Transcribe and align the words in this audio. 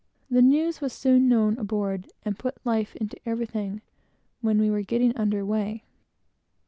The 0.31 0.41
news 0.41 0.81
was 0.81 0.93
soon 0.93 1.29
known 1.29 1.59
aboard, 1.59 2.11
and 2.25 2.35
put 2.39 2.57
life 2.65 2.95
into 2.95 3.19
everything 3.23 3.83
when 4.41 4.59
we 4.59 4.71
were 4.71 4.81
getting 4.81 5.15
under 5.15 5.45
weigh. 5.45 5.83